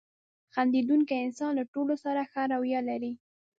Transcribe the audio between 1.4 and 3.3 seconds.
له ټولو سره ښه رویه لري.